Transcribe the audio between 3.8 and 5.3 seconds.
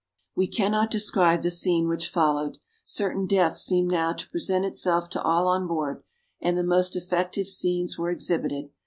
now to present itself to